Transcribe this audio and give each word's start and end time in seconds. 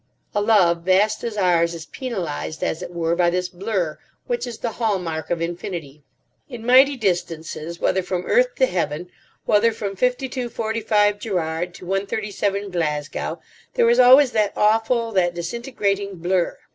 A 0.33 0.41
love 0.41 0.79
vast 0.81 1.23
as 1.23 1.37
ours 1.37 1.75
is 1.75 1.85
penalised, 1.85 2.63
as 2.63 2.81
it 2.81 2.91
were, 2.91 3.15
by 3.15 3.29
this 3.29 3.49
blur, 3.49 3.99
which 4.25 4.47
is 4.47 4.57
the 4.57 4.71
hall 4.71 4.97
mark 4.97 5.29
of 5.29 5.43
infinity. 5.43 6.01
In 6.49 6.65
mighty 6.65 6.97
distances, 6.97 7.79
whether 7.79 8.01
from 8.01 8.25
earth 8.25 8.55
to 8.55 8.65
heaven, 8.65 9.11
whether 9.45 9.71
from 9.71 9.89
5245 9.95 11.19
Gerrard 11.19 11.75
to 11.75 11.85
137 11.85 12.71
Glasgow, 12.71 13.41
there 13.75 13.87
is 13.91 13.99
always 13.99 14.31
that 14.31 14.53
awful, 14.55 15.11
that 15.11 15.35
disintegrating 15.35 16.15
blur. 16.15 16.57